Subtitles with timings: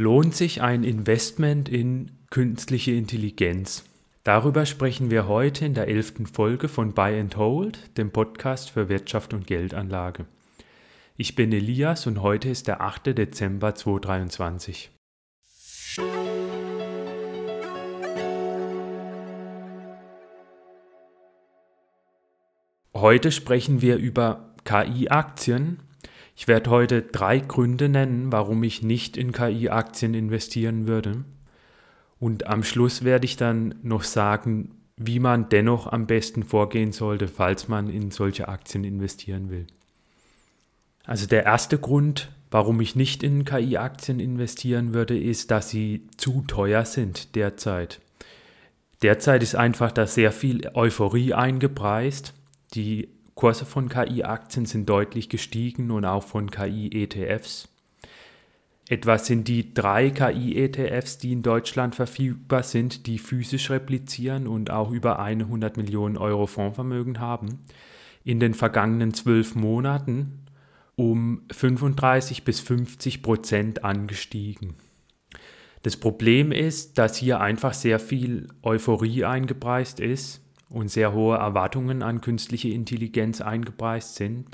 [0.00, 3.84] Lohnt sich ein Investment in künstliche Intelligenz?
[4.22, 8.88] Darüber sprechen wir heute in der elften Folge von Buy and Hold, dem Podcast für
[8.88, 10.26] Wirtschaft und Geldanlage.
[11.16, 13.06] Ich bin Elias und heute ist der 8.
[13.06, 14.92] Dezember 2023.
[22.94, 25.80] Heute sprechen wir über KI-Aktien
[26.38, 31.24] ich werde heute drei Gründe nennen, warum ich nicht in KI-Aktien investieren würde.
[32.20, 37.26] Und am Schluss werde ich dann noch sagen, wie man dennoch am besten vorgehen sollte,
[37.26, 39.66] falls man in solche Aktien investieren will.
[41.02, 46.44] Also der erste Grund, warum ich nicht in KI-Aktien investieren würde, ist, dass sie zu
[46.46, 48.00] teuer sind derzeit.
[49.02, 52.32] Derzeit ist einfach da sehr viel Euphorie eingepreist.
[52.74, 57.68] Die Kurse von KI-Aktien sind deutlich gestiegen und auch von KI-ETFs.
[58.88, 64.90] Etwa sind die drei KI-ETFs, die in Deutschland verfügbar sind, die physisch replizieren und auch
[64.90, 67.60] über 100 Millionen Euro Fondsvermögen haben,
[68.24, 70.40] in den vergangenen zwölf Monaten
[70.96, 74.74] um 35 bis 50 Prozent angestiegen.
[75.84, 82.02] Das Problem ist, dass hier einfach sehr viel Euphorie eingepreist ist und sehr hohe Erwartungen
[82.02, 84.46] an künstliche Intelligenz eingepreist sind.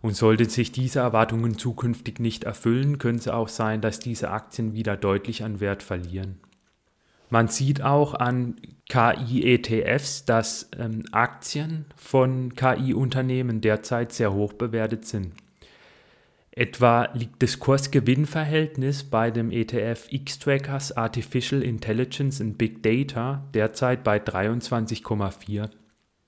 [0.00, 4.74] Und sollten sich diese Erwartungen zukünftig nicht erfüllen, könnte es auch sein, dass diese Aktien
[4.74, 6.40] wieder deutlich an Wert verlieren.
[7.30, 8.56] Man sieht auch an
[8.90, 15.32] KI-ETFs, dass ähm, Aktien von KI-Unternehmen derzeit sehr hoch bewertet sind.
[16.54, 24.18] Etwa liegt das Kurs-Gewinn-Verhältnis bei dem ETF X-Trackers Artificial Intelligence and Big Data derzeit bei
[24.18, 25.70] 23,4.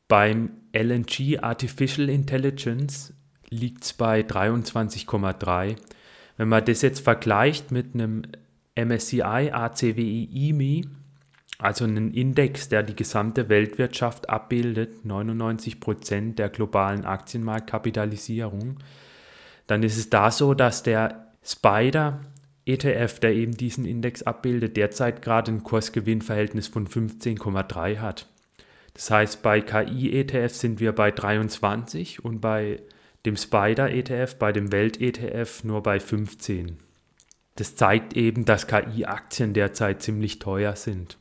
[0.08, 3.12] Beim LNG Artificial Intelligence
[3.50, 5.76] liegt es bei 23,3.
[6.38, 8.22] Wenn man das jetzt vergleicht mit einem
[8.76, 10.86] MSCI ACWI IMI,
[11.58, 18.78] also einen Index, der die gesamte Weltwirtschaft abbildet, 99% der globalen Aktienmarktkapitalisierung,
[19.66, 22.20] dann ist es da so, dass der Spider
[22.66, 28.28] ETF, der eben diesen Index abbildet, derzeit gerade ein Kursgewinnverhältnis von 15,3 hat.
[28.94, 32.80] Das heißt, bei KI-ETF sind wir bei 23 und bei
[33.26, 36.78] dem Spider-ETF, bei dem Welt-ETF nur bei 15.
[37.56, 41.18] Das zeigt eben, dass KI-Aktien derzeit ziemlich teuer sind.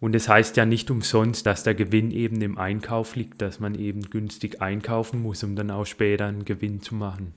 [0.00, 3.60] Und es das heißt ja nicht umsonst, dass der Gewinn eben im Einkauf liegt, dass
[3.60, 7.34] man eben günstig einkaufen muss, um dann auch später einen Gewinn zu machen.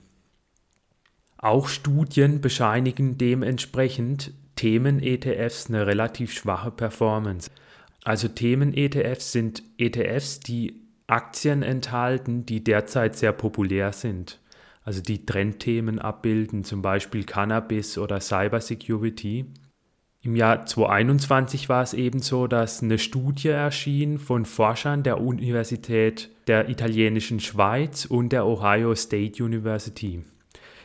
[1.44, 7.50] Auch Studien bescheinigen dementsprechend Themen-ETFs eine relativ schwache Performance.
[8.02, 14.40] Also Themen-ETFs sind ETFs, die Aktien enthalten, die derzeit sehr populär sind.
[14.84, 19.44] Also die Trendthemen abbilden, zum Beispiel Cannabis oder Cybersecurity.
[20.22, 26.30] Im Jahr 2021 war es eben so, dass eine Studie erschien von Forschern der Universität
[26.46, 30.22] der italienischen Schweiz und der Ohio State University.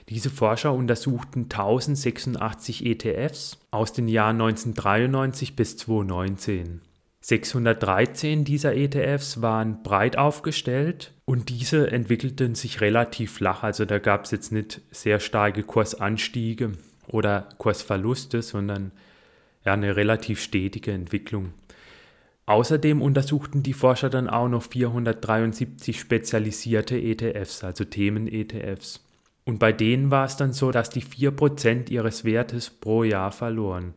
[0.09, 6.81] Diese Forscher untersuchten 1086 ETFs aus den Jahren 1993 bis 2019.
[7.21, 13.61] 613 dieser ETFs waren breit aufgestellt und diese entwickelten sich relativ flach.
[13.61, 16.71] Also da gab es jetzt nicht sehr starke Kursanstiege
[17.07, 18.91] oder Kursverluste, sondern
[19.63, 21.53] ja, eine relativ stetige Entwicklung.
[22.47, 29.01] Außerdem untersuchten die Forscher dann auch noch 473 spezialisierte ETFs, also Themen-ETFs.
[29.49, 33.95] Und bei denen war es dann so, dass die 4% ihres Wertes pro Jahr verloren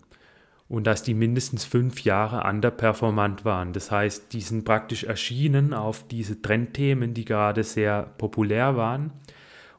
[0.67, 3.75] und dass die mindestens fünf Jahre underperformant waren.
[3.75, 9.13] Das heißt, die sind praktisch erschienen auf diese Trendthemen, die gerade sehr populär waren.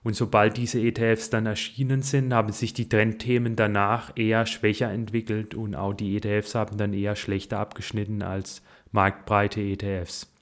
[0.03, 5.55] Und sobald diese ETFs dann erschienen sind, haben sich die Trendthemen danach eher schwächer entwickelt
[5.55, 8.61] und auch die ETFs haben dann eher schlechter abgeschnitten als
[8.91, 10.32] marktbreite ETFs.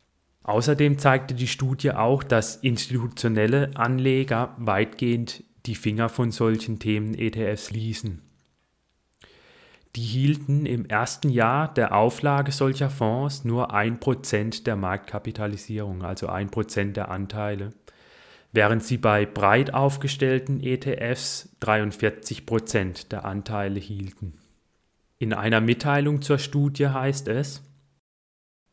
[0.43, 8.21] Außerdem zeigte die Studie auch, dass institutionelle Anleger weitgehend die Finger von solchen Themen-ETFs ließen.
[9.95, 16.93] Die hielten im ersten Jahr der Auflage solcher Fonds nur 1% der Marktkapitalisierung, also 1%
[16.93, 17.71] der Anteile,
[18.53, 24.39] während sie bei breit aufgestellten ETFs 43% der Anteile hielten.
[25.19, 27.61] In einer Mitteilung zur Studie heißt es,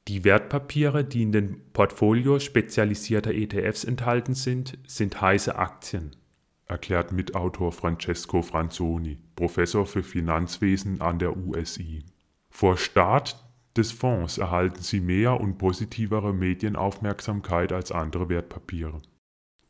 [0.08, 6.16] die Wertpapiere, die in den Portfolios spezialisierter ETFs enthalten sind, sind heiße Aktien,
[6.64, 12.04] erklärt Mitautor Francesco Franzoni, Professor für Finanzwesen an der USI.
[12.48, 13.44] Vor Start
[13.76, 19.02] des Fonds erhalten sie mehr und positivere Medienaufmerksamkeit als andere Wertpapiere.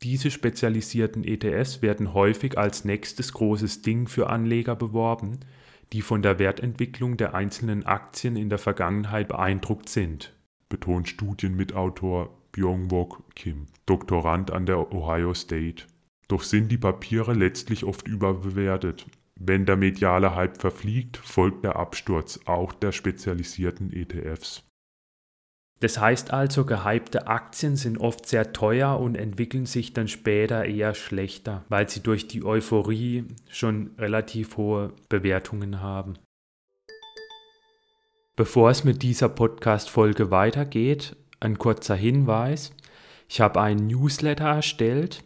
[0.01, 5.39] Diese spezialisierten ETFs werden häufig als nächstes großes Ding für Anleger beworben,
[5.93, 10.35] die von der Wertentwicklung der einzelnen Aktien in der Vergangenheit beeindruckt sind,
[10.69, 15.85] betont Studienmitautor Byung-Wook Kim, Doktorand an der Ohio State.
[16.27, 19.07] Doch sind die Papiere letztlich oft überbewertet.
[19.35, 24.68] Wenn der mediale Hype verfliegt, folgt der Absturz auch der spezialisierten ETFs.
[25.81, 30.93] Das heißt also, gehypte Aktien sind oft sehr teuer und entwickeln sich dann später eher
[30.93, 36.15] schlechter, weil sie durch die Euphorie schon relativ hohe Bewertungen haben.
[38.35, 42.71] Bevor es mit dieser Podcast-Folge weitergeht, ein kurzer Hinweis.
[43.29, 45.23] Ich habe einen Newsletter erstellt,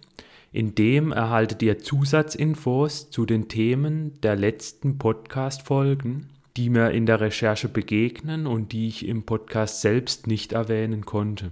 [0.51, 7.19] in dem erhaltet ihr Zusatzinfos zu den Themen der letzten Podcast-Folgen die mir in der
[7.19, 11.51] Recherche begegnen und die ich im Podcast selbst nicht erwähnen konnte.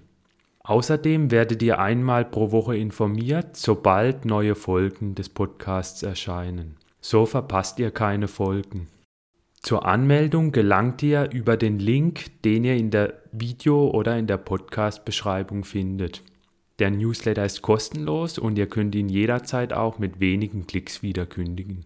[0.63, 6.77] Außerdem werdet ihr einmal pro Woche informiert, sobald neue Folgen des Podcasts erscheinen.
[7.01, 8.87] So verpasst ihr keine Folgen.
[9.61, 14.37] Zur Anmeldung gelangt ihr über den Link, den ihr in der Video- oder in der
[14.37, 16.23] Podcast-Beschreibung findet.
[16.79, 21.85] Der Newsletter ist kostenlos und ihr könnt ihn jederzeit auch mit wenigen Klicks wieder kündigen.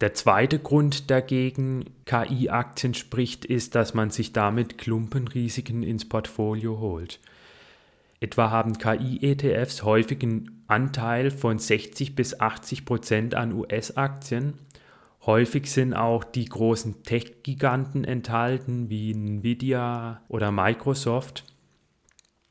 [0.00, 6.78] Der zweite Grund, der gegen KI-Aktien spricht, ist, dass man sich damit Klumpenrisiken ins Portfolio
[6.78, 7.18] holt.
[8.20, 14.54] Etwa haben KI-ETFs häufig einen Anteil von 60 bis 80 Prozent an US-Aktien.
[15.26, 21.44] Häufig sind auch die großen Tech-Giganten enthalten, wie Nvidia oder Microsoft.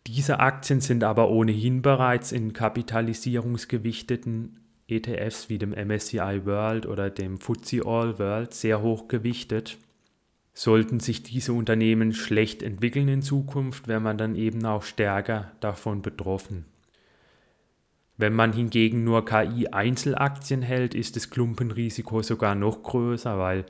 [0.05, 7.39] Diese Aktien sind aber ohnehin bereits in kapitalisierungsgewichteten ETFs wie dem MSCI World oder dem
[7.39, 9.77] FTSE All World sehr hoch gewichtet.
[10.53, 16.01] Sollten sich diese Unternehmen schlecht entwickeln in Zukunft, wäre man dann eben auch stärker davon
[16.01, 16.65] betroffen.
[18.17, 23.65] Wenn man hingegen nur KI-Einzelaktien hält, ist das Klumpenrisiko sogar noch größer, weil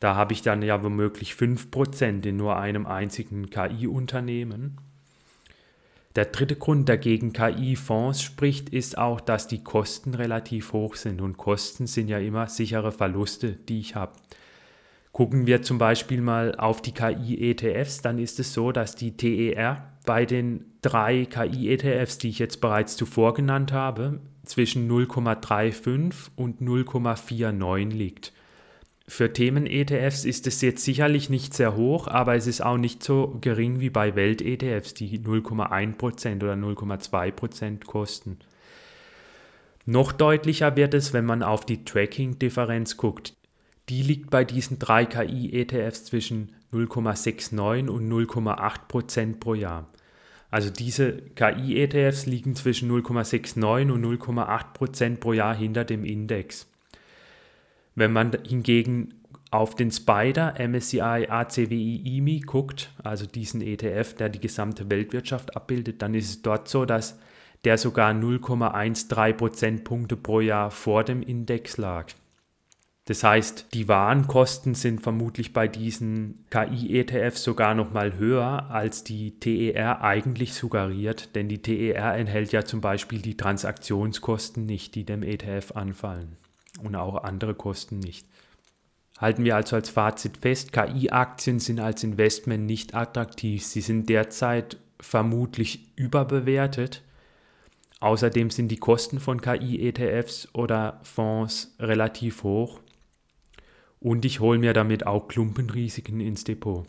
[0.00, 4.76] da habe ich dann ja womöglich 5% in nur einem einzigen KI-Unternehmen.
[6.16, 11.20] Der dritte Grund, der gegen KI-Fonds spricht, ist auch, dass die Kosten relativ hoch sind
[11.20, 14.12] und Kosten sind ja immer sichere Verluste, die ich habe.
[15.12, 19.92] Gucken wir zum Beispiel mal auf die KI-ETFs, dann ist es so, dass die TER
[20.06, 27.90] bei den drei KI-ETFs, die ich jetzt bereits zuvor genannt habe, zwischen 0,35 und 0,49
[27.90, 28.32] liegt.
[29.08, 33.38] Für Themen-ETFs ist es jetzt sicherlich nicht sehr hoch, aber es ist auch nicht so
[33.40, 38.38] gering wie bei Welt-ETFs, die 0,1% oder 0,2% kosten.
[39.84, 43.36] Noch deutlicher wird es, wenn man auf die Tracking-Differenz guckt.
[43.88, 49.88] Die liegt bei diesen drei KI-ETFs zwischen 0,69 und 0,8% pro Jahr.
[50.50, 56.66] Also diese KI-ETFs liegen zwischen 0,69 und 0,8% pro Jahr hinter dem Index.
[57.96, 59.14] Wenn man hingegen
[59.50, 66.02] auf den Spider MSCI ACWI IMI guckt, also diesen ETF, der die gesamte Weltwirtschaft abbildet,
[66.02, 67.18] dann ist es dort so, dass
[67.64, 72.12] der sogar 0,13 Prozentpunkte pro Jahr vor dem Index lag.
[73.06, 79.38] Das heißt, die Warenkosten sind vermutlich bei diesen KI-ETFs sogar noch mal höher, als die
[79.40, 85.22] TER eigentlich suggeriert, denn die TER enthält ja zum Beispiel die Transaktionskosten nicht, die dem
[85.22, 86.36] ETF anfallen
[86.82, 88.26] und auch andere Kosten nicht.
[89.18, 93.64] Halten wir also als Fazit fest, KI-Aktien sind als Investment nicht attraktiv.
[93.64, 97.02] Sie sind derzeit vermutlich überbewertet.
[98.00, 102.80] Außerdem sind die Kosten von KI-ETFs oder Fonds relativ hoch.
[104.00, 106.86] Und ich hole mir damit auch Klumpenrisiken ins Depot.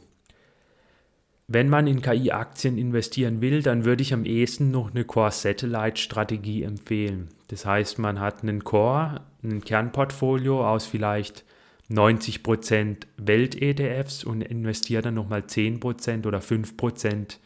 [1.49, 7.29] Wenn man in KI-Aktien investieren will, dann würde ich am ehesten noch eine Core-Satellite-Strategie empfehlen.
[7.47, 11.45] Das heißt, man hat einen Core, ein Kernportfolio aus vielleicht
[11.89, 17.37] 90% Welt-ETFs und investiert dann nochmal 10% oder 5%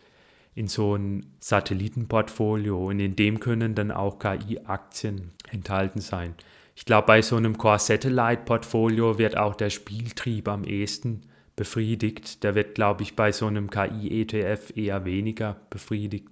[0.56, 6.34] in so ein Satellitenportfolio und in dem können dann auch KI-Aktien enthalten sein.
[6.76, 11.22] Ich glaube, bei so einem Core-Satellite-Portfolio wird auch der Spieltrieb am ehesten
[11.62, 12.44] befriedigt.
[12.44, 16.30] Der wird, glaube ich, bei so einem KI-ETF eher weniger befriedigt.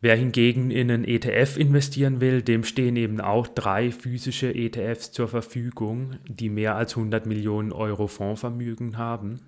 [0.00, 5.28] Wer hingegen in einen ETF investieren will, dem stehen eben auch drei physische ETFs zur
[5.28, 9.38] Verfügung, die mehr als 100 Millionen Euro Fondsvermögen haben.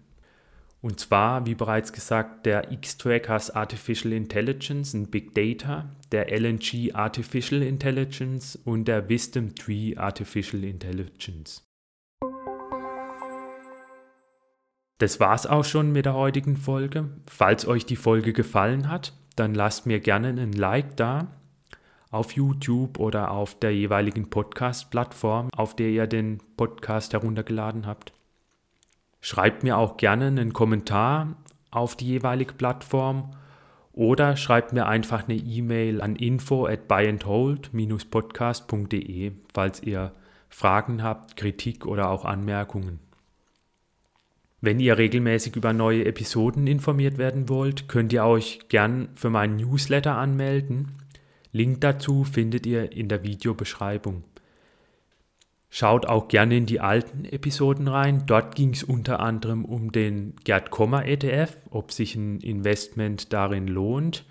[0.83, 7.63] Und zwar, wie bereits gesagt, der X-Trackers Artificial Intelligence und Big Data, der LNG Artificial
[7.63, 11.68] Intelligence und der Wisdom Tree Artificial Intelligence.
[14.99, 17.09] Das war's auch schon mit der heutigen Folge.
[17.26, 21.28] Falls euch die Folge gefallen hat, dann lasst mir gerne einen Like da.
[22.11, 28.14] auf YouTube oder auf der jeweiligen Podcast-Plattform, auf der ihr den Podcast heruntergeladen habt.
[29.21, 31.37] Schreibt mir auch gerne einen Kommentar
[31.71, 33.33] auf die jeweilige Plattform
[33.93, 40.12] oder schreibt mir einfach eine E-Mail an info at buyandhold-podcast.de, falls ihr
[40.49, 43.00] Fragen habt, Kritik oder auch Anmerkungen.
[44.61, 49.57] Wenn ihr regelmäßig über neue Episoden informiert werden wollt, könnt ihr euch gern für meinen
[49.57, 50.93] Newsletter anmelden.
[51.53, 54.25] Link dazu findet ihr in der Videobeschreibung.
[55.71, 58.25] Schaut auch gerne in die alten Episoden rein.
[58.27, 63.69] Dort ging es unter anderem um den Gerd Kommer ETF, ob sich ein Investment darin
[63.69, 64.25] lohnt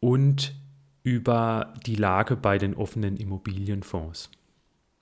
[0.00, 0.54] und
[1.04, 4.30] über die Lage bei den offenen Immobilienfonds.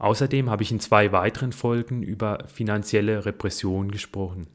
[0.02, 4.48] Außerdem habe ich in zwei weiteren Folgen über finanzielle Repression gesprochen.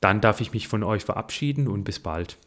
[0.00, 2.38] Dann darf ich mich von euch verabschieden und bis bald.